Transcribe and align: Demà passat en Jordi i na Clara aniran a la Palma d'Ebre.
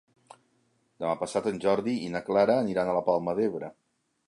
Demà 1.03 1.11
passat 1.19 1.51
en 1.51 1.61
Jordi 1.67 1.95
i 2.07 2.09
na 2.15 2.23
Clara 2.31 2.57
aniran 2.65 2.89
a 2.95 2.99
la 2.99 3.07
Palma 3.13 3.39
d'Ebre. 3.41 3.73